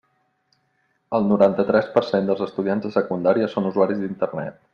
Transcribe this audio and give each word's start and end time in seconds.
El 1.17 1.27
noranta-tres 1.31 1.91
per 1.97 2.03
cent 2.07 2.31
dels 2.31 2.41
estudiants 2.47 2.87
de 2.89 2.93
secundària 2.97 3.53
són 3.53 3.71
usuaris 3.75 4.03
d'Internet. 4.07 4.61